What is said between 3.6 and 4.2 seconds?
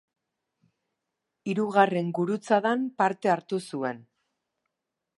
zuen.